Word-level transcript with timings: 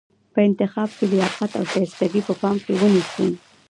په 0.33 0.39
انتخاب 0.47 0.89
کې 0.97 1.05
لیاقت 1.13 1.51
او 1.59 1.65
شایستګي 1.71 2.21
په 2.27 2.33
پام 2.41 2.55
کې 2.65 2.73
ونیسو. 2.79 3.25